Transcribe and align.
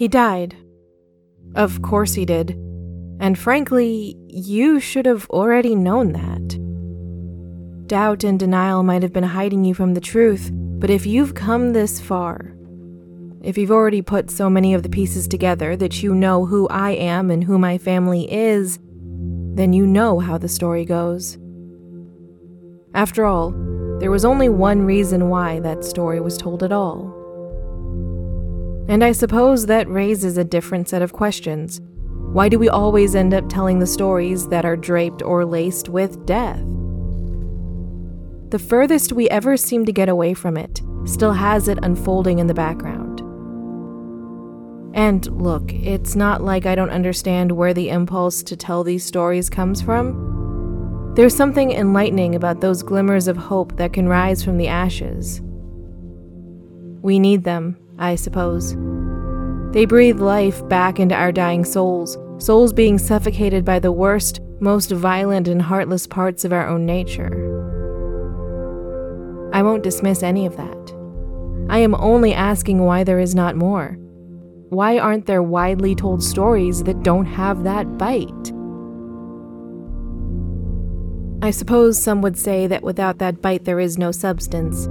He 0.00 0.08
died. 0.08 0.56
Of 1.54 1.82
course 1.82 2.14
he 2.14 2.24
did. 2.24 2.52
And 3.20 3.38
frankly, 3.38 4.16
you 4.28 4.80
should 4.80 5.04
have 5.04 5.28
already 5.28 5.74
known 5.74 6.12
that. 6.12 7.86
Doubt 7.86 8.24
and 8.24 8.40
denial 8.40 8.82
might 8.82 9.02
have 9.02 9.12
been 9.12 9.24
hiding 9.24 9.62
you 9.62 9.74
from 9.74 9.92
the 9.92 10.00
truth, 10.00 10.48
but 10.54 10.88
if 10.88 11.04
you've 11.04 11.34
come 11.34 11.74
this 11.74 12.00
far, 12.00 12.56
if 13.42 13.58
you've 13.58 13.70
already 13.70 14.00
put 14.00 14.30
so 14.30 14.48
many 14.48 14.72
of 14.72 14.82
the 14.82 14.88
pieces 14.88 15.28
together 15.28 15.76
that 15.76 16.02
you 16.02 16.14
know 16.14 16.46
who 16.46 16.66
I 16.68 16.92
am 16.92 17.30
and 17.30 17.44
who 17.44 17.58
my 17.58 17.76
family 17.76 18.26
is, 18.32 18.78
then 19.54 19.74
you 19.74 19.86
know 19.86 20.18
how 20.18 20.38
the 20.38 20.48
story 20.48 20.86
goes. 20.86 21.36
After 22.94 23.26
all, 23.26 23.50
there 23.98 24.10
was 24.10 24.24
only 24.24 24.48
one 24.48 24.80
reason 24.80 25.28
why 25.28 25.60
that 25.60 25.84
story 25.84 26.22
was 26.22 26.38
told 26.38 26.62
at 26.62 26.72
all. 26.72 27.09
And 28.90 29.04
I 29.04 29.12
suppose 29.12 29.66
that 29.66 29.88
raises 29.88 30.36
a 30.36 30.42
different 30.42 30.88
set 30.88 31.00
of 31.00 31.12
questions. 31.12 31.80
Why 32.32 32.48
do 32.48 32.58
we 32.58 32.68
always 32.68 33.14
end 33.14 33.32
up 33.32 33.48
telling 33.48 33.78
the 33.78 33.86
stories 33.86 34.48
that 34.48 34.64
are 34.64 34.76
draped 34.76 35.22
or 35.22 35.44
laced 35.44 35.88
with 35.88 36.26
death? 36.26 36.60
The 38.50 38.58
furthest 38.58 39.12
we 39.12 39.30
ever 39.30 39.56
seem 39.56 39.84
to 39.84 39.92
get 39.92 40.08
away 40.08 40.34
from 40.34 40.56
it 40.56 40.82
still 41.04 41.34
has 41.34 41.68
it 41.68 41.78
unfolding 41.84 42.40
in 42.40 42.48
the 42.48 42.52
background. 42.52 43.20
And 44.92 45.24
look, 45.40 45.72
it's 45.72 46.16
not 46.16 46.42
like 46.42 46.66
I 46.66 46.74
don't 46.74 46.90
understand 46.90 47.52
where 47.52 47.72
the 47.72 47.90
impulse 47.90 48.42
to 48.42 48.56
tell 48.56 48.82
these 48.82 49.04
stories 49.04 49.48
comes 49.48 49.80
from. 49.80 51.12
There's 51.14 51.36
something 51.36 51.70
enlightening 51.70 52.34
about 52.34 52.60
those 52.60 52.82
glimmers 52.82 53.28
of 53.28 53.36
hope 53.36 53.76
that 53.76 53.92
can 53.92 54.08
rise 54.08 54.42
from 54.42 54.56
the 54.56 54.66
ashes. 54.66 55.40
We 57.02 57.20
need 57.20 57.44
them, 57.44 57.76
I 58.00 58.16
suppose. 58.16 58.74
They 59.72 59.84
breathe 59.84 60.18
life 60.18 60.66
back 60.68 60.98
into 60.98 61.14
our 61.14 61.30
dying 61.30 61.64
souls, 61.64 62.18
souls 62.38 62.72
being 62.72 62.98
suffocated 62.98 63.64
by 63.64 63.78
the 63.78 63.92
worst, 63.92 64.40
most 64.58 64.90
violent, 64.90 65.46
and 65.46 65.62
heartless 65.62 66.06
parts 66.06 66.44
of 66.44 66.52
our 66.52 66.66
own 66.66 66.86
nature. 66.86 67.46
I 69.52 69.62
won't 69.62 69.84
dismiss 69.84 70.22
any 70.22 70.46
of 70.46 70.56
that. 70.56 70.96
I 71.68 71.78
am 71.78 71.94
only 71.94 72.32
asking 72.32 72.78
why 72.78 73.04
there 73.04 73.20
is 73.20 73.34
not 73.34 73.54
more. 73.54 73.96
Why 74.70 74.98
aren't 74.98 75.26
there 75.26 75.42
widely 75.42 75.94
told 75.94 76.22
stories 76.22 76.82
that 76.84 77.02
don't 77.02 77.26
have 77.26 77.64
that 77.64 77.98
bite? 77.98 78.52
I 81.42 81.50
suppose 81.50 82.00
some 82.00 82.22
would 82.22 82.36
say 82.36 82.66
that 82.66 82.82
without 82.82 83.18
that 83.18 83.42
bite 83.42 83.64
there 83.64 83.80
is 83.80 83.98
no 83.98 84.10
substance, 84.10 84.88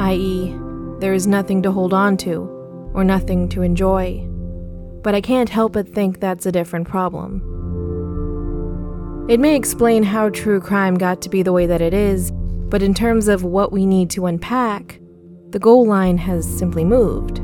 i.e., 0.00 0.56
there 1.00 1.14
is 1.14 1.26
nothing 1.26 1.62
to 1.62 1.72
hold 1.72 1.92
on 1.92 2.16
to, 2.18 2.40
or 2.94 3.04
nothing 3.04 3.48
to 3.50 3.62
enjoy. 3.62 4.26
But 5.02 5.14
I 5.14 5.20
can't 5.20 5.48
help 5.48 5.74
but 5.74 5.88
think 5.88 6.20
that's 6.20 6.46
a 6.46 6.52
different 6.52 6.88
problem. 6.88 7.42
It 9.28 9.40
may 9.40 9.56
explain 9.56 10.02
how 10.02 10.30
true 10.30 10.60
crime 10.60 10.94
got 10.96 11.20
to 11.22 11.28
be 11.28 11.42
the 11.42 11.52
way 11.52 11.66
that 11.66 11.80
it 11.80 11.92
is, 11.92 12.30
but 12.32 12.82
in 12.82 12.94
terms 12.94 13.28
of 13.28 13.44
what 13.44 13.72
we 13.72 13.84
need 13.84 14.08
to 14.10 14.26
unpack, 14.26 15.00
the 15.50 15.58
goal 15.58 15.86
line 15.86 16.18
has 16.18 16.46
simply 16.46 16.84
moved. 16.84 17.40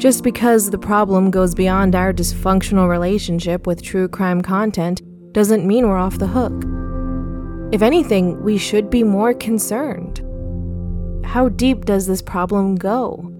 Just 0.00 0.24
because 0.24 0.70
the 0.70 0.78
problem 0.78 1.30
goes 1.30 1.54
beyond 1.54 1.94
our 1.94 2.12
dysfunctional 2.12 2.88
relationship 2.88 3.66
with 3.66 3.82
true 3.82 4.08
crime 4.08 4.40
content 4.40 5.02
doesn't 5.32 5.66
mean 5.66 5.86
we're 5.86 5.98
off 5.98 6.18
the 6.18 6.26
hook. 6.26 6.64
If 7.72 7.82
anything, 7.82 8.42
we 8.42 8.56
should 8.56 8.88
be 8.88 9.02
more 9.02 9.34
concerned. 9.34 10.19
How 11.24 11.48
deep 11.48 11.84
does 11.84 12.06
this 12.06 12.22
problem 12.22 12.76
go? 12.76 13.32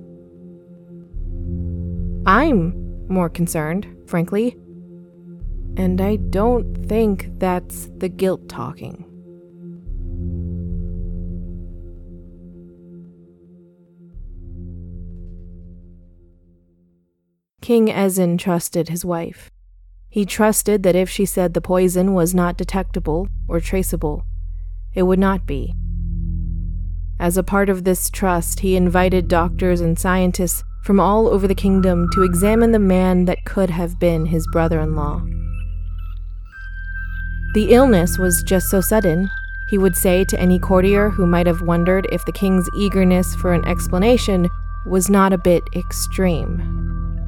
I'm 2.26 3.08
more 3.08 3.28
concerned, 3.28 3.86
frankly. 4.06 4.56
And 5.76 6.00
I 6.00 6.16
don't 6.16 6.74
think 6.86 7.30
that's 7.38 7.88
the 7.98 8.08
guilt 8.08 8.48
talking. 8.48 9.04
King 17.60 17.88
Ezin 17.88 18.38
trusted 18.38 18.88
his 18.88 19.04
wife. 19.04 19.50
He 20.08 20.24
trusted 20.24 20.82
that 20.82 20.96
if 20.96 21.08
she 21.08 21.24
said 21.24 21.54
the 21.54 21.60
poison 21.60 22.14
was 22.14 22.34
not 22.34 22.56
detectable 22.56 23.28
or 23.48 23.60
traceable, 23.60 24.24
it 24.92 25.04
would 25.04 25.18
not 25.18 25.46
be. 25.46 25.74
As 27.20 27.36
a 27.36 27.42
part 27.42 27.68
of 27.68 27.84
this 27.84 28.08
trust, 28.08 28.60
he 28.60 28.76
invited 28.76 29.28
doctors 29.28 29.82
and 29.82 29.98
scientists 29.98 30.64
from 30.82 30.98
all 30.98 31.28
over 31.28 31.46
the 31.46 31.54
kingdom 31.54 32.08
to 32.14 32.22
examine 32.22 32.72
the 32.72 32.78
man 32.78 33.26
that 33.26 33.44
could 33.44 33.68
have 33.68 34.00
been 34.00 34.24
his 34.24 34.48
brother 34.50 34.80
in 34.80 34.96
law. 34.96 35.20
The 37.52 37.72
illness 37.72 38.16
was 38.16 38.42
just 38.42 38.70
so 38.70 38.80
sudden, 38.80 39.28
he 39.68 39.76
would 39.76 39.96
say 39.96 40.24
to 40.24 40.40
any 40.40 40.58
courtier 40.58 41.10
who 41.10 41.26
might 41.26 41.46
have 41.46 41.60
wondered 41.60 42.08
if 42.10 42.24
the 42.24 42.32
king's 42.32 42.70
eagerness 42.74 43.34
for 43.34 43.52
an 43.52 43.66
explanation 43.66 44.48
was 44.86 45.10
not 45.10 45.34
a 45.34 45.38
bit 45.38 45.62
extreme. 45.76 47.20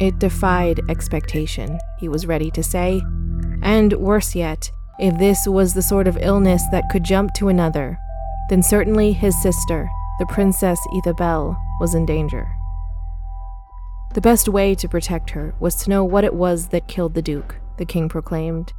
It 0.00 0.18
defied 0.18 0.80
expectation, 0.88 1.78
he 1.98 2.08
was 2.08 2.26
ready 2.26 2.50
to 2.52 2.62
say. 2.62 3.02
And 3.60 3.92
worse 3.92 4.34
yet, 4.34 4.70
if 4.98 5.18
this 5.18 5.46
was 5.46 5.74
the 5.74 5.82
sort 5.82 6.08
of 6.08 6.16
illness 6.22 6.62
that 6.72 6.88
could 6.90 7.04
jump 7.04 7.34
to 7.34 7.48
another, 7.48 7.98
then 8.48 8.62
certainly 8.62 9.12
his 9.12 9.40
sister, 9.42 9.88
the 10.18 10.26
Princess 10.26 10.78
Ethabel, 10.94 11.56
was 11.80 11.94
in 11.94 12.06
danger. 12.06 12.48
The 14.14 14.20
best 14.20 14.48
way 14.48 14.74
to 14.76 14.88
protect 14.88 15.30
her 15.30 15.54
was 15.60 15.76
to 15.76 15.90
know 15.90 16.04
what 16.04 16.24
it 16.24 16.34
was 16.34 16.68
that 16.68 16.88
killed 16.88 17.14
the 17.14 17.22
Duke, 17.22 17.56
the 17.76 17.84
king 17.84 18.08
proclaimed. 18.08 18.72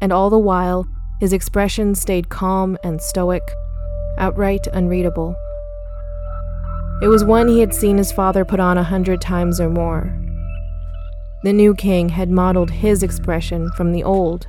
And 0.00 0.12
all 0.12 0.30
the 0.30 0.38
while, 0.38 0.86
his 1.20 1.32
expression 1.32 1.94
stayed 1.94 2.28
calm 2.28 2.76
and 2.82 3.00
stoic, 3.00 3.42
outright 4.18 4.66
unreadable. 4.72 5.36
It 7.00 7.08
was 7.08 7.24
one 7.24 7.48
he 7.48 7.60
had 7.60 7.74
seen 7.74 7.98
his 7.98 8.12
father 8.12 8.44
put 8.44 8.60
on 8.60 8.76
a 8.76 8.84
hundred 8.84 9.20
times 9.20 9.60
or 9.60 9.70
more. 9.70 10.12
The 11.44 11.52
new 11.52 11.74
king 11.74 12.10
had 12.10 12.30
modeled 12.30 12.70
his 12.70 13.02
expression 13.02 13.70
from 13.72 13.92
the 13.92 14.04
old. 14.04 14.46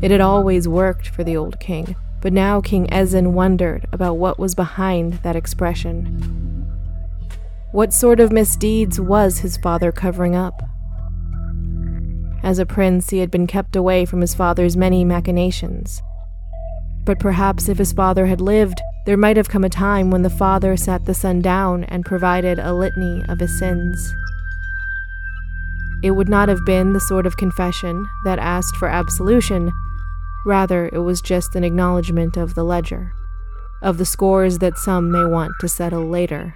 It 0.00 0.10
had 0.10 0.20
always 0.20 0.66
worked 0.66 1.08
for 1.08 1.22
the 1.22 1.36
old 1.36 1.60
king, 1.60 1.96
but 2.26 2.32
now 2.32 2.60
King 2.60 2.88
Ezin 2.88 3.34
wondered 3.34 3.86
about 3.92 4.16
what 4.16 4.36
was 4.36 4.56
behind 4.56 5.12
that 5.22 5.36
expression. 5.36 6.66
What 7.70 7.94
sort 7.94 8.18
of 8.18 8.32
misdeeds 8.32 8.98
was 8.98 9.38
his 9.38 9.56
father 9.56 9.92
covering 9.92 10.34
up? 10.34 10.60
As 12.42 12.58
a 12.58 12.66
prince, 12.66 13.10
he 13.10 13.18
had 13.18 13.30
been 13.30 13.46
kept 13.46 13.76
away 13.76 14.04
from 14.06 14.22
his 14.22 14.34
father's 14.34 14.76
many 14.76 15.04
machinations. 15.04 16.02
But 17.04 17.20
perhaps 17.20 17.68
if 17.68 17.78
his 17.78 17.92
father 17.92 18.26
had 18.26 18.40
lived, 18.40 18.80
there 19.04 19.16
might 19.16 19.36
have 19.36 19.48
come 19.48 19.62
a 19.62 19.68
time 19.68 20.10
when 20.10 20.22
the 20.22 20.28
father 20.28 20.76
sat 20.76 21.04
the 21.04 21.14
son 21.14 21.40
down 21.40 21.84
and 21.84 22.04
provided 22.04 22.58
a 22.58 22.74
litany 22.74 23.24
of 23.28 23.38
his 23.38 23.56
sins. 23.56 24.12
It 26.02 26.10
would 26.10 26.28
not 26.28 26.48
have 26.48 26.66
been 26.66 26.92
the 26.92 26.98
sort 26.98 27.24
of 27.24 27.36
confession 27.36 28.04
that 28.24 28.40
asked 28.40 28.74
for 28.74 28.88
absolution, 28.88 29.70
Rather, 30.46 30.88
it 30.92 31.00
was 31.00 31.20
just 31.20 31.56
an 31.56 31.64
acknowledgement 31.64 32.36
of 32.36 32.54
the 32.54 32.62
ledger, 32.62 33.10
of 33.82 33.98
the 33.98 34.04
scores 34.04 34.58
that 34.58 34.78
some 34.78 35.10
may 35.10 35.24
want 35.24 35.52
to 35.58 35.66
settle 35.66 36.06
later. 36.06 36.54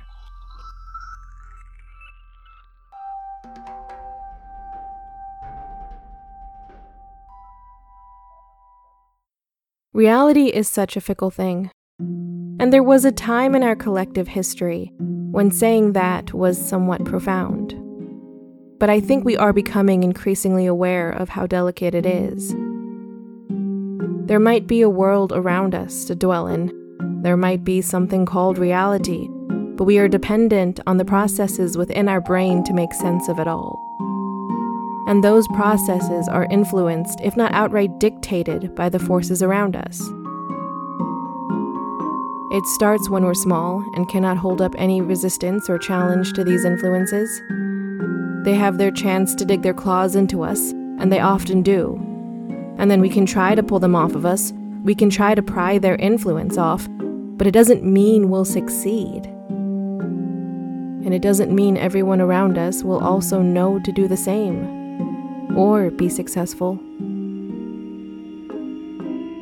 Reality 9.92 10.46
is 10.46 10.68
such 10.68 10.96
a 10.96 11.00
fickle 11.00 11.32
thing. 11.32 11.72
And 11.98 12.72
there 12.72 12.84
was 12.84 13.04
a 13.04 13.10
time 13.10 13.56
in 13.56 13.64
our 13.64 13.74
collective 13.74 14.28
history 14.28 14.92
when 14.98 15.50
saying 15.50 15.94
that 15.94 16.32
was 16.32 16.64
somewhat 16.64 17.04
profound. 17.04 17.74
But 18.78 18.88
I 18.88 19.00
think 19.00 19.24
we 19.24 19.36
are 19.36 19.52
becoming 19.52 20.04
increasingly 20.04 20.66
aware 20.66 21.10
of 21.10 21.30
how 21.30 21.48
delicate 21.48 21.96
it 21.96 22.06
is. 22.06 22.54
There 24.30 24.38
might 24.38 24.68
be 24.68 24.80
a 24.80 24.88
world 24.88 25.32
around 25.32 25.74
us 25.74 26.04
to 26.04 26.14
dwell 26.14 26.46
in. 26.46 26.70
There 27.22 27.36
might 27.36 27.64
be 27.64 27.82
something 27.82 28.26
called 28.26 28.58
reality, 28.58 29.26
but 29.74 29.86
we 29.86 29.98
are 29.98 30.06
dependent 30.06 30.78
on 30.86 30.98
the 30.98 31.04
processes 31.04 31.76
within 31.76 32.08
our 32.08 32.20
brain 32.20 32.62
to 32.62 32.72
make 32.72 32.94
sense 32.94 33.28
of 33.28 33.40
it 33.40 33.48
all. 33.48 33.76
And 35.08 35.24
those 35.24 35.48
processes 35.48 36.28
are 36.28 36.46
influenced, 36.48 37.18
if 37.24 37.36
not 37.36 37.50
outright 37.50 37.98
dictated, 37.98 38.72
by 38.76 38.88
the 38.88 39.00
forces 39.00 39.42
around 39.42 39.74
us. 39.74 40.00
It 42.52 42.64
starts 42.76 43.10
when 43.10 43.24
we're 43.24 43.34
small 43.34 43.84
and 43.96 44.08
cannot 44.08 44.36
hold 44.36 44.62
up 44.62 44.76
any 44.78 45.00
resistance 45.00 45.68
or 45.68 45.76
challenge 45.76 46.34
to 46.34 46.44
these 46.44 46.64
influences. 46.64 47.28
They 48.44 48.54
have 48.54 48.78
their 48.78 48.92
chance 48.92 49.34
to 49.34 49.44
dig 49.44 49.62
their 49.62 49.74
claws 49.74 50.14
into 50.14 50.44
us, 50.44 50.70
and 51.00 51.12
they 51.12 51.18
often 51.18 51.62
do, 51.62 52.00
and 52.80 52.90
then 52.90 53.02
we 53.02 53.10
can 53.10 53.26
try 53.26 53.54
to 53.54 53.62
pull 53.62 53.78
them 53.78 53.94
off 53.94 54.14
of 54.14 54.24
us. 54.24 54.52
We 54.82 54.94
can 54.94 55.10
try 55.10 55.34
to 55.34 55.42
pry 55.42 55.76
their 55.78 55.96
influence 55.96 56.56
off, 56.56 56.88
but 57.36 57.46
it 57.46 57.50
doesn't 57.50 57.84
mean 57.84 58.30
we'll 58.30 58.46
succeed. 58.46 59.26
and 61.04 61.14
it 61.14 61.22
doesn't 61.22 61.54
mean 61.54 61.76
everyone 61.76 62.20
around 62.20 62.56
us 62.56 62.82
will 62.82 63.00
also 63.00 63.42
know 63.42 63.80
to 63.80 63.92
do 63.92 64.06
the 64.06 64.16
same 64.16 65.56
or 65.56 65.90
be 65.90 66.08
successful. 66.08 66.78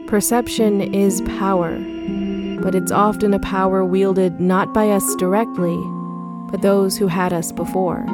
Perception 0.06 0.94
is 0.94 1.20
power, 1.22 1.76
but 2.62 2.74
it's 2.74 2.90
often 2.92 3.34
a 3.34 3.38
power 3.40 3.84
wielded 3.84 4.40
not 4.40 4.72
by 4.72 4.88
us 4.88 5.14
directly, 5.16 5.76
but 6.50 6.62
those 6.62 6.96
who 6.96 7.06
had 7.06 7.32
us 7.32 7.52
before, 7.52 8.06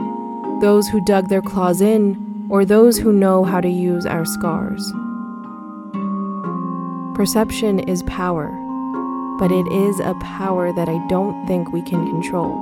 those 0.61 0.88
who 0.88 1.05
dug 1.05 1.29
their 1.29 1.43
claws 1.43 1.81
in, 1.81 2.49
or 2.50 2.65
those 2.65 2.99
who 2.99 3.12
know 3.12 3.44
how 3.44 3.61
to 3.61 3.69
use 3.69 4.05
our 4.05 4.25
scars. 4.25 4.93
Perception 7.15 7.79
is 7.79 8.03
power, 8.03 8.49
but 9.39 9.53
it 9.53 9.67
is 9.69 10.01
a 10.01 10.15
power 10.21 10.73
that 10.73 10.89
I 10.89 10.99
don't 11.07 11.47
think 11.47 11.73
we 11.73 11.81
can 11.81 12.05
control. 12.07 12.59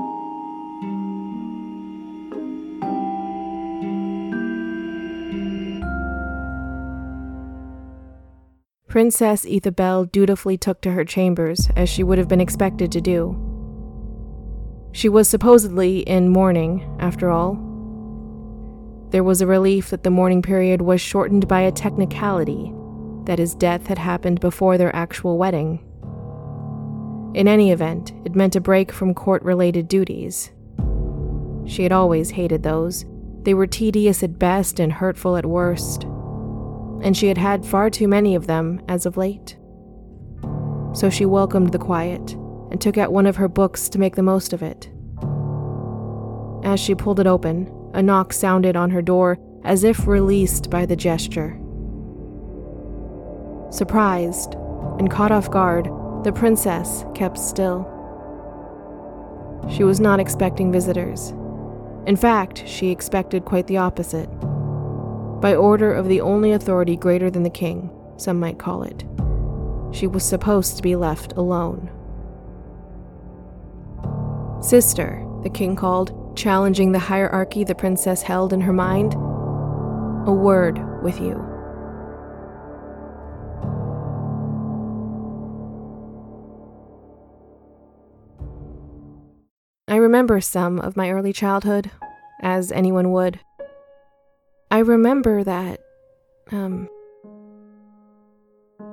Princess 8.89 9.47
Ethabel 9.47 10.13
dutifully 10.13 10.59
took 10.59 10.83
to 10.83 10.93
her 10.93 11.07
chambers, 11.07 11.71
as 11.75 11.89
she 11.89 12.03
would 12.03 12.19
have 12.19 12.29
been 12.29 12.43
expected 12.43 12.93
to 12.93 13.01
do. 13.01 13.35
She 14.93 15.09
was 15.09 15.31
supposedly 15.31 16.01
in 16.01 16.29
mourning, 16.29 16.95
after 17.01 17.31
all. 17.31 17.55
There 19.09 19.25
was 19.25 19.41
a 19.41 19.47
relief 19.47 19.89
that 19.89 20.03
the 20.03 20.11
mourning 20.11 20.43
period 20.43 20.83
was 20.83 21.01
shortened 21.01 21.49
by 21.49 21.63
a 21.63 21.73
technicality 21.73 22.75
that 23.25 23.39
his 23.39 23.55
death 23.55 23.87
had 23.87 23.99
happened 23.99 24.41
before 24.41 24.79
their 24.79 24.95
actual 24.95 25.39
wedding. 25.39 25.81
In 27.35 27.49
any 27.49 27.71
event, 27.71 28.13
it 28.25 28.35
meant 28.35 28.57
a 28.57 28.61
break 28.61 28.93
from 28.93 29.15
court 29.15 29.43
related 29.43 29.89
duties. 29.89 30.51
She 31.65 31.83
had 31.83 31.93
always 31.93 32.31
hated 32.31 32.63
those. 32.63 33.07
They 33.43 33.55
were 33.55 33.67
tedious 33.67 34.23
at 34.23 34.39
best 34.39 34.79
and 34.79 34.93
hurtful 34.93 35.37
at 35.37 35.47
worst. 35.47 36.05
And 37.03 37.17
she 37.17 37.29
had 37.29 37.39
had 37.39 37.65
far 37.65 37.91
too 37.91 38.07
many 38.07 38.35
of 38.35 38.47
them 38.47 38.83
as 38.89 39.07
of 39.07 39.17
late. 39.17 39.57
So 40.93 41.09
she 41.11 41.25
welcomed 41.25 41.73
the 41.73 41.79
quiet 41.79 42.33
and 42.71 42.81
took 42.81 42.99
out 42.99 43.13
one 43.13 43.27
of 43.27 43.37
her 43.37 43.49
books 43.49 43.89
to 43.91 43.99
make 43.99 44.17
the 44.17 44.23
most 44.23 44.53
of 44.53 44.63
it. 44.63 44.91
As 46.65 46.79
she 46.79 46.95
pulled 46.95 47.21
it 47.21 47.27
open, 47.27 47.71
a 47.95 48.03
knock 48.03 48.33
sounded 48.33 48.77
on 48.77 48.91
her 48.91 49.03
door 49.03 49.39
as 49.65 49.85
if 49.85 50.07
released 50.07 50.71
by 50.71 50.87
the 50.87 50.97
gesture. 50.97 51.59
Surprised 53.73 54.55
and 54.99 55.11
caught 55.11 55.33
off 55.33 55.51
guard, 55.51 55.87
the 56.25 56.33
princess 56.33 57.07
kept 57.15 57.39
still. 57.39 57.89
She 59.71 59.83
was 59.83 59.99
not 59.99 60.21
expecting 60.21 60.71
visitors. 60.71 61.31
In 62.07 62.17
fact, 62.17 62.69
she 62.69 62.91
expected 62.91 63.47
quite 63.47 63.69
the 63.69 63.79
opposite. 63.79 64.29
By 65.41 65.55
order 65.55 65.91
of 65.91 66.07
the 66.07 66.21
only 66.21 66.53
authority 66.53 66.97
greater 66.97 67.31
than 67.31 67.45
the 67.45 67.51
king, 67.51 67.91
some 68.19 68.39
might 68.39 68.59
call 68.59 68.83
it, 68.83 69.05
she 69.91 70.07
was 70.07 70.23
supposed 70.23 70.77
to 70.77 70.83
be 70.83 70.95
left 70.95 71.33
alone. 71.33 71.91
Sister, 74.61 75.27
the 75.43 75.51
king 75.51 75.77
called, 75.77 76.37
challenging 76.37 76.93
the 76.93 76.99
hierarchy 76.99 77.65
the 77.65 77.75
princess 77.75 78.21
held 78.21 78.53
in 78.53 78.61
her 78.61 78.73
mind. 78.73 79.15
A 80.29 80.33
word 80.33 81.03
with 81.03 81.19
you. 81.21 81.52
Remember 90.13 90.43
some 90.43 90.79
of 90.79 90.95
my 90.95 91.11
early 91.11 91.33
childhood, 91.33 91.91
as 92.43 92.71
anyone 92.71 93.13
would. 93.13 93.41
I 94.71 94.81
remember 94.81 95.43
that, 95.43 95.81
um, 96.51 96.91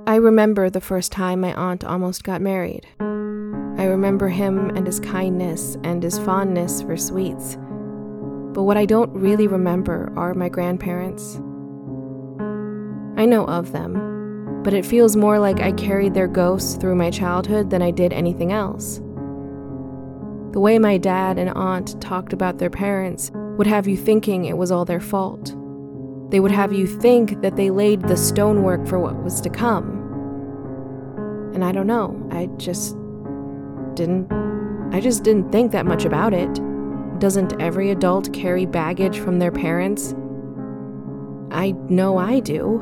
I 0.07 0.16
remember 0.16 0.69
the 0.69 0.80
first 0.80 1.12
time 1.12 1.42
my 1.42 1.54
aunt 1.56 1.83
almost 1.83 2.24
got 2.24 2.42
married. 2.42 2.88
I 3.01 3.83
remember 3.83 4.30
him 4.30 4.69
and 4.77 4.88
his 4.88 5.01
kindness 5.01 5.75
and 5.83 6.01
his 6.01 6.18
fondness 6.18 6.83
for 6.83 6.95
sweets. 6.95 7.57
But 8.54 8.63
what 8.63 8.77
I 8.77 8.86
don't 8.86 9.12
really 9.12 9.48
remember 9.48 10.13
are 10.15 10.33
my 10.33 10.48
grandparents. 10.48 11.36
I 13.18 13.25
know 13.25 13.45
of 13.45 13.74
them, 13.74 14.62
but 14.63 14.74
it 14.74 14.86
feels 14.86 15.18
more 15.18 15.38
like 15.38 15.60
I 15.60 15.74
carried 15.74 16.13
their 16.13 16.30
ghosts 16.30 16.77
through 16.77 16.95
my 16.95 17.12
childhood 17.12 17.72
than 17.72 17.81
I 17.81 17.92
did 17.92 18.13
anything 18.13 18.54
else. 18.54 19.01
The 20.51 20.60
way 20.60 20.80
my 20.80 20.98
dad 20.98 21.38
and 21.38 21.51
aunt 21.51 22.01
talked 22.01 22.34
about 22.34 22.57
their 22.57 22.72
parents 22.72 23.31
would 23.57 23.68
have 23.68 23.88
you 23.88 23.96
thinking 23.96 24.46
it 24.46 24.57
was 24.57 24.72
all 24.72 24.84
their 24.84 25.00
fault. 25.00 25.56
They 26.31 26.40
would 26.40 26.51
have 26.51 26.74
you 26.74 26.88
think 26.88 27.42
that 27.42 27.56
they 27.56 27.69
laid 27.69 28.01
the 28.01 28.18
stonework 28.18 28.88
for 28.88 29.00
what 29.00 29.24
was 29.24 29.42
to 29.42 29.50
come. 29.50 30.00
And 31.54 31.63
I 31.63 31.72
don't 31.72 31.86
know, 31.88 32.28
I 32.31 32.48
just 32.57 32.96
didn't 33.94 34.31
I 34.92 35.00
just 35.00 35.24
didn't 35.24 35.51
think 35.51 35.72
that 35.72 35.86
much 35.86 36.06
about 36.06 36.34
it. 36.34 36.60
Doesn't 37.19 37.62
every 37.62 37.92
adult 37.92 38.34
carry 38.34 38.66
baggage 38.66 39.19
from 39.19 39.38
their 39.38 39.51
parents? 39.51 40.16
I 41.51 41.72
know 41.90 42.18
I 42.18 42.40
do. 42.40 42.80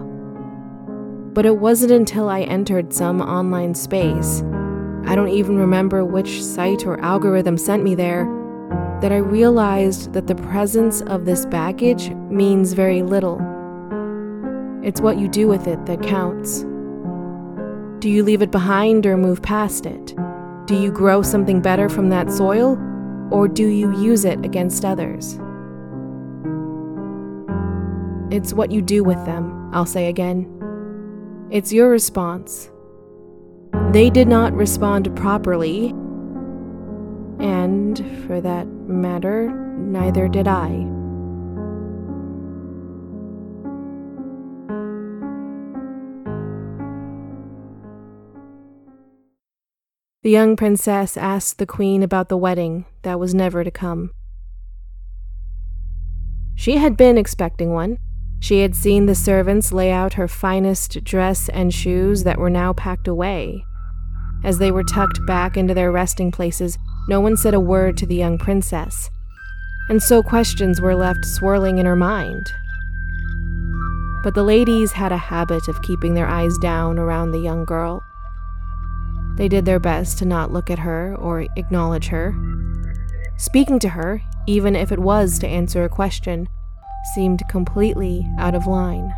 But 1.34 1.46
it 1.46 1.58
wasn't 1.58 1.92
until 1.92 2.30
I 2.30 2.42
entered 2.44 2.94
some 2.94 3.22
online 3.22 3.76
space 3.76 4.42
I 5.08 5.16
don't 5.16 5.30
even 5.30 5.58
remember 5.58 6.04
which 6.04 6.44
site 6.44 6.86
or 6.86 7.00
algorithm 7.00 7.58
sent 7.58 7.82
me 7.82 7.96
there, 7.96 8.26
that 9.02 9.14
I 9.14 9.18
realized 9.18 10.12
that 10.12 10.28
the 10.28 10.36
presence 10.36 11.02
of 11.02 11.24
this 11.24 11.46
baggage 11.46 12.10
means 12.30 12.74
very 12.74 13.04
little. 13.04 13.40
It's 14.84 15.00
what 15.00 15.18
you 15.18 15.30
do 15.30 15.48
with 15.48 15.66
it 15.68 15.86
that 15.86 16.02
counts. 16.02 16.66
Do 18.00 18.10
you 18.10 18.22
leave 18.22 18.42
it 18.42 18.52
behind 18.52 19.06
or 19.06 19.16
move 19.16 19.42
past 19.42 19.86
it? 19.86 20.14
Do 20.66 20.76
you 20.76 20.92
grow 20.92 21.22
something 21.22 21.62
better 21.62 21.88
from 21.88 22.10
that 22.10 22.30
soil, 22.30 22.78
or 23.32 23.48
do 23.48 23.66
you 23.66 23.98
use 23.98 24.26
it 24.26 24.44
against 24.44 24.84
others? 24.84 25.40
It's 28.30 28.54
what 28.54 28.72
you 28.72 28.82
do 28.82 29.06
with 29.06 29.24
them, 29.26 29.70
I'll 29.74 29.86
say 29.86 30.10
again. 30.10 30.54
It's 31.50 31.72
your 31.72 31.90
response. 31.90 32.70
They 33.92 34.10
did 34.10 34.28
not 34.28 34.54
respond 34.54 35.16
properly, 35.16 35.90
and 37.40 37.98
for 38.28 38.42
that 38.42 38.68
matter, 38.68 39.50
neither 39.50 40.28
did 40.28 40.48
I. 40.48 40.86
The 50.24 50.32
young 50.32 50.58
princess 50.58 51.16
asked 51.16 51.58
the 51.58 51.66
queen 51.66 52.04
about 52.04 52.28
the 52.28 52.36
wedding 52.36 52.86
that 53.04 53.18
was 53.18 53.34
never 53.34 53.64
to 53.64 53.72
come. 53.72 54.12
She 56.56 56.76
had 56.76 56.98
been 56.98 57.18
expecting 57.18 57.72
one. 57.72 57.98
She 58.42 58.60
had 58.60 58.76
seen 58.76 59.06
the 59.06 59.16
servants 59.16 59.72
lay 59.72 59.92
out 59.92 60.16
her 60.16 60.28
finest 60.28 61.04
dress 61.06 61.48
and 61.50 61.74
shoes 61.74 62.26
that 62.26 62.38
were 62.38 62.50
now 62.50 62.74
packed 62.74 63.08
away. 63.08 63.64
As 64.44 64.60
they 64.60 64.72
were 64.72 64.84
tucked 64.84 65.26
back 65.26 65.58
into 65.58 65.74
their 65.74 65.92
resting 65.92 66.32
places, 66.32 66.78
no 67.10 67.20
one 67.20 67.38
said 67.38 67.54
a 67.54 67.60
word 67.60 67.98
to 67.98 68.06
the 68.06 68.16
young 68.16 68.38
princess, 68.38 69.10
and 69.90 70.02
so 70.02 70.22
questions 70.22 70.82
were 70.82 70.96
left 70.96 71.26
swirling 71.26 71.78
in 71.78 71.86
her 71.86 71.96
mind. 71.96 72.52
But 74.24 74.36
the 74.36 74.44
ladies 74.44 74.92
had 74.92 75.12
a 75.12 75.18
habit 75.18 75.68
of 75.68 75.82
keeping 75.82 76.14
their 76.14 76.28
eyes 76.28 76.58
down 76.58 77.00
around 77.00 77.32
the 77.32 77.40
young 77.40 77.66
girl. 77.66 78.04
They 79.38 79.48
did 79.48 79.66
their 79.66 79.80
best 79.80 80.18
to 80.20 80.26
not 80.26 80.52
look 80.52 80.70
at 80.70 80.80
her 80.80 81.16
or 81.16 81.46
acknowledge 81.56 82.08
her. 82.08 82.36
Speaking 83.38 83.80
to 83.80 83.90
her, 83.90 84.22
even 84.48 84.76
if 84.76 84.92
it 84.92 85.00
was 85.00 85.40
to 85.40 85.48
answer 85.48 85.84
a 85.84 85.90
question, 85.90 86.50
seemed 87.14 87.44
completely 87.50 88.28
out 88.38 88.56
of 88.56 88.68
line. 88.68 89.14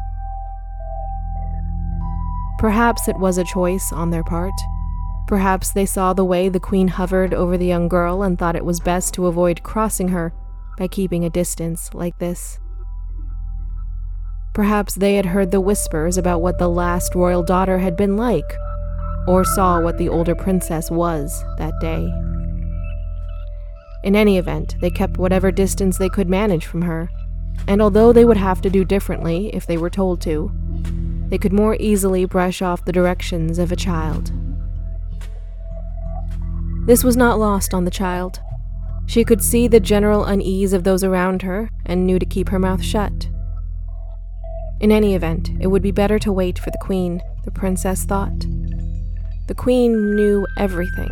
Perhaps 2.60 3.08
it 3.08 3.18
was 3.18 3.38
a 3.38 3.46
choice 3.46 3.92
on 3.94 4.10
their 4.10 4.24
part. 4.24 4.54
Perhaps 5.29 5.74
they 5.74 5.86
saw 5.86 6.12
the 6.12 6.25
way 6.25 6.50
the 6.50 6.59
queen 6.59 6.88
hovered 6.88 7.36
over 7.36 7.55
the 7.55 7.67
young 7.67 7.88
girl 7.88 8.24
and 8.24 8.36
thought 8.36 8.55
it 8.55 8.65
was 8.65 8.79
best 8.79 9.13
to 9.13 9.27
avoid 9.27 9.62
crossing 9.62 10.07
her 10.07 10.33
by 10.75 10.88
keeping 10.88 11.24
a 11.24 11.29
distance 11.29 11.93
like 11.93 12.17
this. 12.17 12.57
Perhaps 14.55 14.95
they 14.95 15.17
had 15.17 15.27
heard 15.27 15.51
the 15.51 15.62
whispers 15.62 16.17
about 16.17 16.41
what 16.41 16.57
the 16.57 16.67
last 16.67 17.13
royal 17.13 17.43
daughter 17.43 17.77
had 17.77 17.95
been 17.95 18.17
like, 18.17 18.57
or 19.27 19.45
saw 19.45 19.79
what 19.79 20.00
the 20.00 20.09
older 20.09 20.33
princess 20.33 20.89
was 20.89 21.43
that 21.59 21.79
day. 21.79 22.12
In 24.03 24.15
any 24.15 24.39
event, 24.39 24.77
they 24.81 24.89
kept 24.89 25.19
whatever 25.19 25.51
distance 25.51 26.00
they 26.00 26.09
could 26.09 26.27
manage 26.27 26.65
from 26.65 26.81
her, 26.81 27.07
and 27.67 27.83
although 27.83 28.12
they 28.12 28.25
would 28.25 28.38
have 28.38 28.62
to 28.62 28.69
do 28.71 28.83
differently 28.83 29.53
if 29.53 29.67
they 29.67 29.77
were 29.77 29.91
told 29.91 30.21
to, 30.21 30.51
they 31.27 31.38
could 31.38 31.53
more 31.53 31.77
easily 31.79 32.25
brush 32.25 32.63
off 32.63 32.86
the 32.86 32.91
directions 32.91 33.59
of 33.59 33.71
a 33.71 33.75
child. 33.75 34.31
This 36.86 37.03
was 37.03 37.17
not 37.17 37.39
lost 37.39 37.74
on 37.74 37.86
the 37.86 37.91
child. 37.91 38.39
She 39.05 39.24
could 39.24 39.43
see 39.43 39.67
the 39.67 39.79
general 39.79 40.25
unease 40.25 40.74
of 40.74 40.83
those 40.83 41.03
around 41.03 41.41
her 41.41 41.69
and 41.86 42.05
knew 42.05 42.19
to 42.19 42.25
keep 42.25 42.50
her 42.50 42.59
mouth 42.59 42.83
shut. 42.83 43.27
In 44.79 44.91
any 44.91 45.15
event, 45.15 45.50
it 45.59 45.67
would 45.67 45.81
be 45.81 45.91
better 45.91 46.19
to 46.19 46.31
wait 46.31 46.57
for 46.57 46.69
the 46.71 46.77
queen, 46.81 47.21
the 47.43 47.51
princess 47.51 48.05
thought. 48.05 48.45
The 49.48 49.55
queen 49.55 50.15
knew 50.15 50.45
everything. 50.57 51.09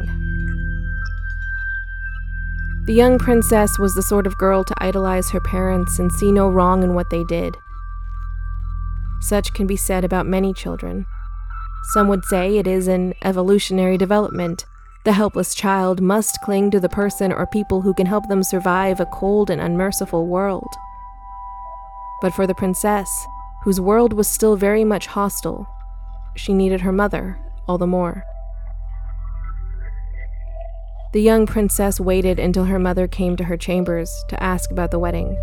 The 2.86 2.94
young 2.94 3.18
princess 3.18 3.78
was 3.78 3.96
the 3.96 4.02
sort 4.04 4.26
of 4.28 4.38
girl 4.38 4.64
to 4.64 4.76
idolize 4.78 5.32
her 5.32 5.42
parents 5.42 6.00
and 6.00 6.12
see 6.12 6.32
no 6.32 6.50
wrong 6.50 6.84
in 6.84 6.94
what 6.94 7.10
they 7.10 7.24
did. 7.26 7.58
Such 9.22 9.54
can 9.54 9.68
be 9.68 9.76
said 9.76 10.06
about 10.06 10.26
many 10.26 10.54
children. 10.54 11.06
Some 11.94 12.08
would 12.08 12.24
say 12.26 12.58
it 12.58 12.68
is 12.68 12.88
an 12.88 13.14
evolutionary 13.24 13.98
development 13.98 14.66
the 15.08 15.14
helpless 15.14 15.56
child 15.56 16.02
must 16.02 16.42
cling 16.42 16.70
to 16.70 16.82
the 16.82 16.90
person 16.90 17.32
or 17.32 17.48
people 17.48 17.80
who 17.80 17.94
can 17.94 18.06
help 18.06 18.28
them 18.28 18.44
survive 18.44 19.00
a 19.00 19.06
cold 19.06 19.50
and 19.50 19.62
unmerciful 19.62 20.28
world. 20.28 20.76
But 22.22 22.34
for 22.34 22.46
the 22.46 22.54
princess, 22.54 23.10
whose 23.64 23.80
world 23.80 24.12
was 24.12 24.28
still 24.28 24.58
very 24.58 24.84
much 24.84 25.08
hostile, 25.08 25.66
she 26.36 26.54
needed 26.54 26.82
her 26.82 26.92
mother 26.92 27.40
all 27.70 27.78
the 27.78 27.88
more. 27.88 28.26
The 31.14 31.22
young 31.22 31.46
princess 31.46 32.02
waited 32.02 32.38
until 32.38 32.66
her 32.66 32.78
mother 32.78 33.08
came 33.08 33.38
to 33.38 33.46
her 33.46 33.56
chambers 33.56 34.12
to 34.28 34.44
ask 34.44 34.72
about 34.72 34.92
the 34.92 35.00
wedding. 35.00 35.38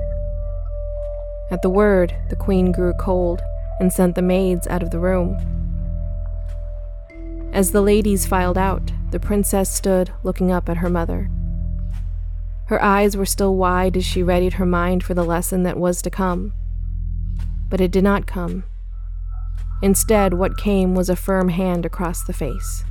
At 1.50 1.62
the 1.62 1.70
word, 1.70 2.14
the 2.28 2.36
queen 2.36 2.70
grew 2.70 2.92
cold 3.00 3.40
and 3.80 3.90
sent 3.90 4.14
the 4.14 4.20
maids 4.20 4.66
out 4.66 4.82
of 4.82 4.90
the 4.90 5.00
room. 5.00 5.53
As 7.54 7.70
the 7.70 7.80
ladies 7.80 8.26
filed 8.26 8.58
out, 8.58 8.90
the 9.12 9.20
princess 9.20 9.70
stood 9.70 10.10
looking 10.24 10.50
up 10.50 10.68
at 10.68 10.78
her 10.78 10.90
mother. 10.90 11.30
Her 12.66 12.82
eyes 12.82 13.16
were 13.16 13.24
still 13.24 13.54
wide 13.54 13.96
as 13.96 14.04
she 14.04 14.24
readied 14.24 14.54
her 14.54 14.66
mind 14.66 15.04
for 15.04 15.14
the 15.14 15.22
lesson 15.22 15.62
that 15.62 15.78
was 15.78 16.02
to 16.02 16.10
come. 16.10 16.52
But 17.70 17.80
it 17.80 17.92
did 17.92 18.02
not 18.02 18.26
come. 18.26 18.64
Instead, 19.82 20.34
what 20.34 20.58
came 20.58 20.96
was 20.96 21.08
a 21.08 21.14
firm 21.14 21.48
hand 21.50 21.86
across 21.86 22.24
the 22.24 22.32
face. 22.32 22.82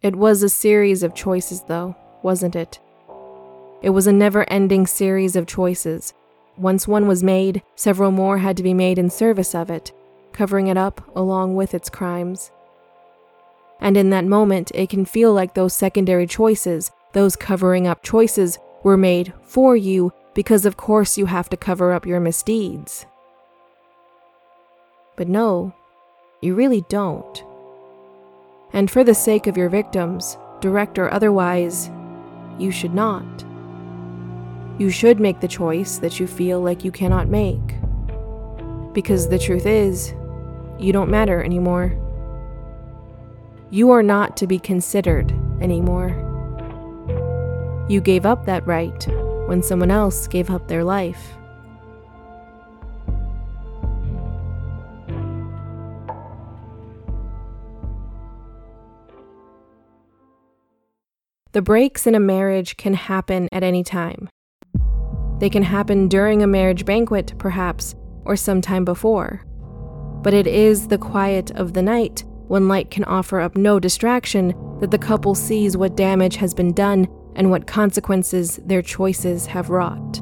It 0.00 0.16
was 0.16 0.42
a 0.42 0.48
series 0.48 1.02
of 1.02 1.14
choices, 1.14 1.64
though, 1.64 1.94
wasn't 2.22 2.56
it? 2.56 2.80
It 3.82 3.90
was 3.90 4.06
a 4.06 4.12
never 4.12 4.48
ending 4.48 4.86
series 4.86 5.34
of 5.34 5.46
choices. 5.46 6.14
Once 6.56 6.86
one 6.86 7.08
was 7.08 7.24
made, 7.24 7.62
several 7.74 8.12
more 8.12 8.38
had 8.38 8.56
to 8.58 8.62
be 8.62 8.74
made 8.74 8.96
in 8.96 9.10
service 9.10 9.54
of 9.54 9.70
it, 9.70 9.92
covering 10.32 10.68
it 10.68 10.76
up 10.76 11.00
along 11.16 11.56
with 11.56 11.74
its 11.74 11.90
crimes. 11.90 12.52
And 13.80 13.96
in 13.96 14.10
that 14.10 14.24
moment, 14.24 14.70
it 14.72 14.88
can 14.88 15.04
feel 15.04 15.32
like 15.32 15.54
those 15.54 15.74
secondary 15.74 16.28
choices, 16.28 16.92
those 17.12 17.34
covering 17.34 17.88
up 17.88 18.04
choices, 18.04 18.58
were 18.84 18.96
made 18.96 19.32
for 19.42 19.76
you 19.76 20.12
because, 20.34 20.64
of 20.64 20.76
course, 20.76 21.18
you 21.18 21.26
have 21.26 21.48
to 21.50 21.56
cover 21.56 21.92
up 21.92 22.06
your 22.06 22.20
misdeeds. 22.20 23.06
But 25.16 25.28
no, 25.28 25.74
you 26.40 26.54
really 26.54 26.84
don't. 26.88 27.44
And 28.72 28.90
for 28.90 29.02
the 29.02 29.14
sake 29.14 29.48
of 29.48 29.56
your 29.56 29.68
victims, 29.68 30.38
direct 30.60 30.98
or 30.98 31.12
otherwise, 31.12 31.90
you 32.58 32.70
should 32.70 32.94
not. 32.94 33.44
You 34.82 34.90
should 34.90 35.20
make 35.20 35.38
the 35.38 35.46
choice 35.46 35.98
that 35.98 36.18
you 36.18 36.26
feel 36.26 36.60
like 36.60 36.84
you 36.84 36.90
cannot 36.90 37.28
make. 37.28 37.76
Because 38.92 39.28
the 39.28 39.38
truth 39.38 39.64
is, 39.64 40.12
you 40.76 40.92
don't 40.92 41.08
matter 41.08 41.40
anymore. 41.40 41.96
You 43.70 43.92
are 43.92 44.02
not 44.02 44.36
to 44.38 44.48
be 44.48 44.58
considered 44.58 45.30
anymore. 45.60 46.08
You 47.88 48.00
gave 48.00 48.26
up 48.26 48.44
that 48.46 48.66
right 48.66 49.06
when 49.46 49.62
someone 49.62 49.92
else 49.92 50.26
gave 50.26 50.50
up 50.50 50.66
their 50.66 50.82
life. 50.82 51.28
The 61.52 61.62
breaks 61.62 62.04
in 62.08 62.16
a 62.16 62.20
marriage 62.20 62.76
can 62.76 62.94
happen 62.94 63.48
at 63.52 63.62
any 63.62 63.84
time. 63.84 64.28
They 65.42 65.50
can 65.50 65.64
happen 65.64 66.06
during 66.06 66.40
a 66.40 66.46
marriage 66.46 66.84
banquet, 66.84 67.34
perhaps, 67.36 67.96
or 68.24 68.36
sometime 68.36 68.84
before. 68.84 69.44
But 70.22 70.34
it 70.34 70.46
is 70.46 70.86
the 70.86 70.98
quiet 70.98 71.50
of 71.56 71.72
the 71.72 71.82
night, 71.82 72.22
when 72.46 72.68
light 72.68 72.92
can 72.92 73.02
offer 73.02 73.40
up 73.40 73.56
no 73.56 73.80
distraction, 73.80 74.54
that 74.78 74.92
the 74.92 74.98
couple 74.98 75.34
sees 75.34 75.76
what 75.76 75.96
damage 75.96 76.36
has 76.36 76.54
been 76.54 76.72
done 76.72 77.08
and 77.34 77.50
what 77.50 77.66
consequences 77.66 78.60
their 78.64 78.82
choices 78.82 79.46
have 79.46 79.68
wrought. 79.68 80.20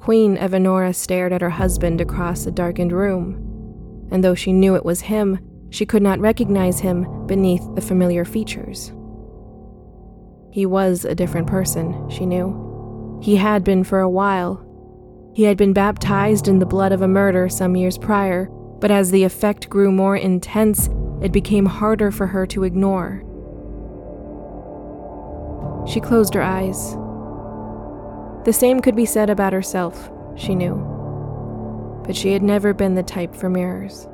Queen 0.00 0.36
Evanora 0.36 0.92
stared 0.92 1.32
at 1.32 1.42
her 1.42 1.50
husband 1.50 2.00
across 2.00 2.44
a 2.44 2.50
darkened 2.50 2.90
room, 2.90 4.08
and 4.10 4.24
though 4.24 4.34
she 4.34 4.52
knew 4.52 4.74
it 4.74 4.84
was 4.84 5.02
him, 5.02 5.38
she 5.70 5.86
could 5.86 6.02
not 6.02 6.18
recognize 6.18 6.80
him 6.80 7.06
beneath 7.28 7.72
the 7.76 7.80
familiar 7.80 8.24
features. 8.24 8.92
He 10.50 10.66
was 10.66 11.04
a 11.04 11.14
different 11.14 11.46
person, 11.46 12.10
she 12.10 12.26
knew. 12.26 12.65
He 13.26 13.34
had 13.34 13.64
been 13.64 13.82
for 13.82 13.98
a 13.98 14.08
while. 14.08 14.64
He 15.34 15.42
had 15.42 15.56
been 15.56 15.72
baptized 15.72 16.46
in 16.46 16.60
the 16.60 16.64
blood 16.64 16.92
of 16.92 17.02
a 17.02 17.08
murder 17.08 17.48
some 17.48 17.74
years 17.74 17.98
prior, 17.98 18.46
but 18.78 18.92
as 18.92 19.10
the 19.10 19.24
effect 19.24 19.68
grew 19.68 19.90
more 19.90 20.16
intense, 20.16 20.88
it 21.20 21.32
became 21.32 21.66
harder 21.66 22.12
for 22.12 22.28
her 22.28 22.46
to 22.46 22.62
ignore. 22.62 23.24
She 25.88 26.00
closed 26.00 26.34
her 26.34 26.42
eyes. 26.42 26.92
The 28.44 28.52
same 28.52 28.78
could 28.78 28.94
be 28.94 29.04
said 29.04 29.28
about 29.28 29.52
herself, 29.52 30.08
she 30.36 30.54
knew. 30.54 30.76
But 32.06 32.14
she 32.14 32.32
had 32.32 32.44
never 32.44 32.72
been 32.72 32.94
the 32.94 33.02
type 33.02 33.34
for 33.34 33.50
mirrors. 33.50 34.06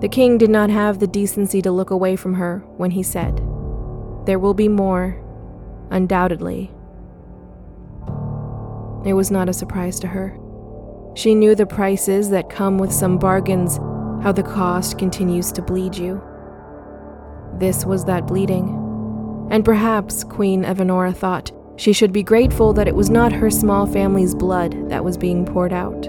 The 0.00 0.08
king 0.10 0.36
did 0.36 0.50
not 0.50 0.70
have 0.70 0.98
the 0.98 1.06
decency 1.06 1.62
to 1.62 1.70
look 1.70 1.90
away 1.90 2.16
from 2.16 2.34
her 2.34 2.64
when 2.76 2.90
he 2.90 3.04
said, 3.04 3.36
There 4.26 4.40
will 4.40 4.54
be 4.54 4.66
more 4.66 5.19
undoubtedly. 5.90 6.70
It 9.04 9.14
was 9.14 9.30
not 9.30 9.48
a 9.48 9.52
surprise 9.52 9.98
to 10.00 10.08
her. 10.08 10.38
She 11.14 11.34
knew 11.34 11.54
the 11.54 11.66
prices 11.66 12.30
that 12.30 12.50
come 12.50 12.78
with 12.78 12.92
some 12.92 13.18
bargains, 13.18 13.78
how 14.22 14.32
the 14.32 14.42
cost 14.42 14.98
continues 14.98 15.50
to 15.52 15.62
bleed 15.62 15.96
you. 15.96 16.22
This 17.58 17.84
was 17.84 18.04
that 18.04 18.26
bleeding. 18.26 19.48
And 19.50 19.64
perhaps, 19.64 20.22
Queen 20.22 20.62
Evanora 20.62 21.14
thought, 21.14 21.50
she 21.76 21.92
should 21.92 22.12
be 22.12 22.22
grateful 22.22 22.72
that 22.74 22.86
it 22.86 22.94
was 22.94 23.10
not 23.10 23.32
her 23.32 23.50
small 23.50 23.86
family's 23.86 24.34
blood 24.34 24.90
that 24.90 25.04
was 25.04 25.16
being 25.16 25.46
poured 25.46 25.72
out. 25.72 26.02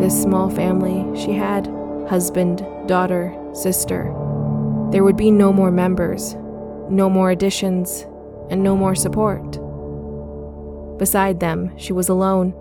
This 0.00 0.22
small 0.22 0.48
family 0.48 1.04
she 1.20 1.32
had 1.32 1.66
husband, 2.08 2.64
daughter, 2.86 3.36
sister. 3.52 4.04
There 4.92 5.04
would 5.04 5.16
be 5.16 5.30
no 5.30 5.52
more 5.52 5.72
members, 5.72 6.36
no 6.90 7.08
more 7.08 7.30
additions, 7.30 8.06
and 8.50 8.62
no 8.62 8.76
more 8.76 8.94
support. 8.94 9.58
Beside 10.98 11.40
them, 11.40 11.76
she 11.78 11.92
was 11.92 12.08
alone, 12.08 12.54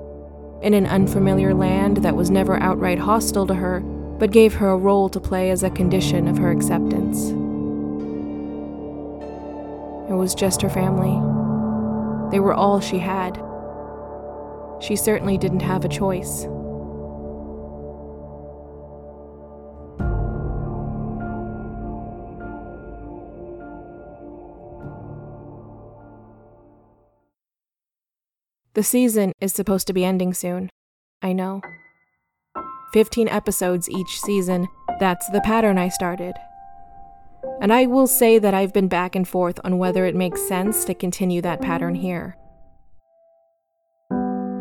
in 0.62 0.74
an 0.74 0.86
unfamiliar 0.86 1.54
land 1.54 1.98
that 1.98 2.16
was 2.16 2.30
never 2.30 2.58
outright 2.58 3.00
hostile 3.00 3.48
to 3.48 3.54
her, 3.56 3.80
but 4.20 4.32
gave 4.32 4.56
her 4.56 4.70
a 4.70 4.78
role 4.78 5.10
to 5.10 5.20
play 5.20 5.52
as 5.52 5.64
a 5.64 5.70
condition 5.70 6.28
of 6.28 6.38
her 6.38 6.52
acceptance. 6.52 7.30
It 10.10 10.16
was 10.16 10.34
just 10.34 10.62
her 10.62 10.70
family. 10.70 11.16
They 12.32 12.40
were 12.40 12.54
all 12.54 12.80
she 12.80 13.00
had. 13.00 13.42
She 14.80 14.96
certainly 14.96 15.38
didn't 15.38 15.62
have 15.62 15.86
a 15.86 15.90
choice. 15.90 16.48
The 28.78 28.84
season 28.84 29.32
is 29.42 29.54
supposed 29.54 29.88
to 29.88 29.94
be 29.94 30.06
ending 30.06 30.36
soon. 30.36 30.70
I 31.24 31.34
know. 31.34 31.62
15 32.94 33.28
episodes 33.28 33.90
each 33.90 34.22
season, 34.22 34.68
that's 35.00 35.28
the 35.32 35.42
pattern 35.42 35.80
I 35.80 35.90
started. 35.90 36.36
And 37.60 37.74
I 37.74 37.88
will 37.88 38.06
say 38.06 38.38
that 38.38 38.54
I've 38.54 38.74
been 38.74 38.88
back 38.88 39.16
and 39.16 39.28
forth 39.28 39.60
on 39.64 39.80
whether 39.80 40.06
it 40.06 40.14
makes 40.14 40.48
sense 40.48 40.86
to 40.86 40.94
continue 40.94 41.42
that 41.42 41.60
pattern 41.60 41.96
here. 41.96 42.38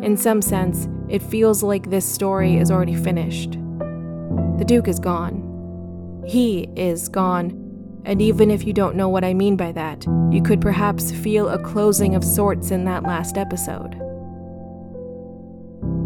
In 0.01 0.17
some 0.17 0.41
sense, 0.41 0.87
it 1.07 1.21
feels 1.21 1.61
like 1.61 1.91
this 1.91 2.11
story 2.11 2.57
is 2.57 2.71
already 2.71 2.95
finished. 2.95 3.51
The 3.51 4.65
Duke 4.65 4.87
is 4.87 4.99
gone. 4.99 6.23
He 6.25 6.67
is 6.75 7.07
gone. 7.07 8.01
And 8.03 8.19
even 8.19 8.49
if 8.49 8.65
you 8.65 8.73
don't 8.73 8.95
know 8.95 9.09
what 9.09 9.23
I 9.23 9.35
mean 9.35 9.55
by 9.57 9.73
that, 9.73 10.07
you 10.31 10.41
could 10.41 10.59
perhaps 10.59 11.11
feel 11.11 11.49
a 11.49 11.61
closing 11.61 12.15
of 12.15 12.23
sorts 12.23 12.71
in 12.71 12.83
that 12.85 13.03
last 13.03 13.37
episode. 13.37 14.06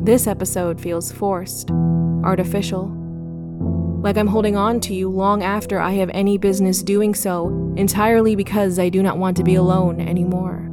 This 0.04 0.26
episode 0.26 0.82
feels 0.82 1.12
forced, 1.12 1.70
artificial. 2.24 2.88
Like 4.02 4.18
I'm 4.18 4.26
holding 4.26 4.56
on 4.56 4.80
to 4.80 4.96
you 4.96 5.08
long 5.08 5.44
after 5.44 5.80
I 5.80 5.92
have 5.92 6.10
any 6.12 6.40
business 6.40 6.82
doing 6.82 7.14
so, 7.14 7.50
entirely 7.78 8.36
because 8.36 8.80
I 8.80 8.90
do 8.90 9.04
not 9.04 9.20
want 9.20 9.38
to 9.38 9.44
be 9.44 9.54
alone 9.54 10.02
anymore. 10.02 10.68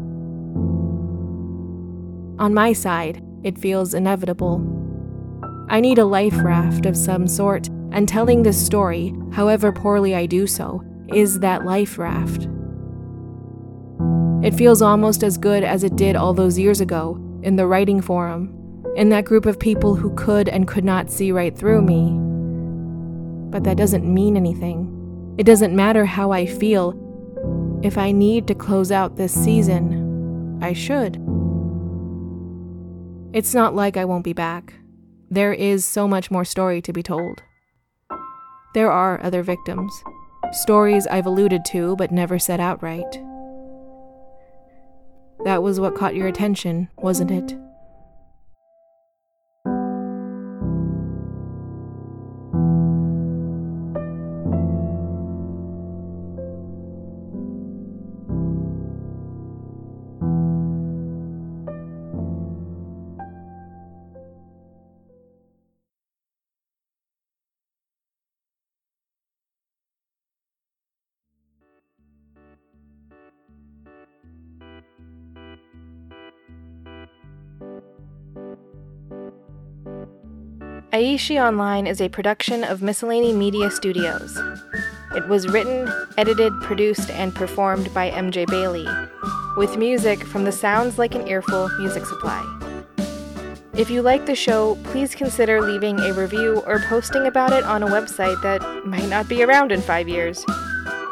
On 2.43 2.55
my 2.55 2.73
side, 2.73 3.23
it 3.45 3.59
feels 3.59 3.93
inevitable. 3.93 4.65
I 5.69 5.81
need 5.81 5.99
a 5.99 6.07
life 6.07 6.39
raft 6.39 6.87
of 6.87 6.97
some 6.97 7.29
sort, 7.29 7.69
and 7.93 8.09
telling 8.09 8.43
this 8.43 8.65
story, 8.65 9.15
however 9.33 9.73
poorly 9.73 10.15
I 10.15 10.25
do 10.25 10.47
so, 10.47 10.83
is 11.09 11.41
that 11.41 11.67
life 11.67 11.99
raft. 11.99 12.49
It 14.43 14.55
feels 14.55 14.81
almost 14.81 15.23
as 15.23 15.37
good 15.37 15.65
as 15.65 15.85
it 15.85 15.97
did 15.97 16.17
all 16.17 16.33
those 16.33 16.59
years 16.59 16.81
ago, 16.81 17.23
in 17.43 17.57
the 17.57 17.67
writing 17.67 18.01
forum, 18.01 18.58
in 18.99 19.11
that 19.11 19.25
group 19.25 19.47
of 19.47 19.61
people 19.61 19.95
who 19.95 20.13
could 20.17 20.49
and 20.49 20.67
could 20.67 20.85
not 20.85 21.09
see 21.09 21.31
right 21.31 21.57
through 21.57 21.81
me. 21.81 22.11
But 23.49 23.63
that 23.63 23.77
doesn't 23.77 24.13
mean 24.13 24.37
anything. 24.37 25.37
It 25.39 25.45
doesn't 25.45 25.75
matter 25.75 26.05
how 26.05 26.33
I 26.33 26.47
feel. 26.47 26.99
If 27.85 27.97
I 27.97 28.11
need 28.11 28.49
to 28.49 28.57
close 28.57 28.91
out 28.91 29.15
this 29.15 29.33
season, 29.33 30.59
I 30.61 30.73
should. 30.73 31.15
It's 33.33 33.55
not 33.55 33.77
like 33.77 33.97
I 33.97 34.05
won't 34.05 34.25
be 34.25 34.33
back. 34.33 34.75
There 35.31 35.53
is 35.53 35.85
so 35.85 36.09
much 36.09 36.29
more 36.29 36.45
story 36.45 36.83
to 36.83 36.93
be 36.93 37.05
told. 37.05 37.41
There 38.75 38.91
are 38.91 39.23
other 39.23 39.45
victims, 39.45 39.93
stories 40.51 41.07
I've 41.07 41.27
alluded 41.27 41.65
to 41.67 41.95
but 41.95 42.11
never 42.11 42.41
said 42.41 42.59
outright. 42.59 43.23
That 45.45 45.63
was 45.63 45.79
what 45.79 45.95
caught 45.95 46.17
your 46.17 46.27
attention, 46.27 46.89
wasn't 46.97 47.31
it? 47.31 47.68
Aishi 80.99 81.41
Online 81.41 81.87
is 81.87 82.01
a 82.01 82.09
production 82.09 82.65
of 82.65 82.83
Miscellany 82.83 83.33
Media 83.33 83.71
Studios. 83.71 84.37
It 85.15 85.29
was 85.29 85.47
written, 85.47 85.89
edited, 86.17 86.53
produced, 86.61 87.09
and 87.11 87.33
performed 87.33 87.95
by 87.95 88.11
MJ 88.11 88.45
Bailey, 88.49 88.85
with 89.57 89.77
music 89.77 90.25
from 90.25 90.43
the 90.43 90.51
Sounds 90.51 90.99
Like 90.99 91.15
an 91.15 91.29
Earful 91.29 91.69
music 91.79 92.05
supply. 92.05 92.43
If 93.75 93.91
you 93.91 94.03
like 94.03 94.27
the 94.27 94.35
show, 94.35 94.77
please 94.87 95.15
consider 95.15 95.63
leaving 95.63 96.01
a 96.01 96.13
review 96.13 96.65
or 96.67 96.81
posting 96.89 97.29
about 97.29 97.53
it 97.53 97.63
on 97.63 97.85
a 97.85 97.87
website 97.87 98.43
that 98.43 98.85
might 98.85 99.09
not 99.09 99.29
be 99.29 99.45
around 99.45 99.71
in 99.71 99.81
five 99.81 100.09
years. 100.09 100.45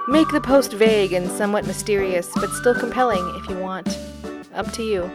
Make 0.09 0.28
the 0.33 0.40
post 0.40 0.73
vague 0.73 1.12
and 1.12 1.31
somewhat 1.31 1.64
mysterious, 1.64 2.28
but 2.35 2.50
still 2.50 2.75
compelling 2.75 3.25
if 3.37 3.49
you 3.49 3.57
want. 3.59 3.97
Up 4.52 4.73
to 4.73 4.83
you. 4.83 5.09